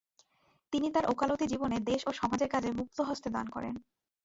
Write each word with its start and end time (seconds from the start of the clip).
তিনি 0.73 0.87
তার 0.91 1.05
ওকালতি 1.05 1.45
জীবনে 1.47 1.77
দেশ 1.81 2.01
ও 2.07 2.11
সমাজের 2.11 2.49
কাজে 2.49 2.69
মুক্তহস্তে 2.71 3.29
দান 3.29 3.45
করেন। 3.49 3.75